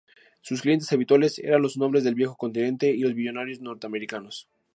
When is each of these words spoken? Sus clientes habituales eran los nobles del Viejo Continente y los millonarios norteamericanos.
Sus 0.41 0.63
clientes 0.63 0.91
habituales 0.91 1.37
eran 1.37 1.61
los 1.61 1.77
nobles 1.77 2.03
del 2.03 2.15
Viejo 2.15 2.35
Continente 2.35 2.89
y 2.89 3.01
los 3.01 3.13
millonarios 3.13 3.61
norteamericanos. 3.61 4.49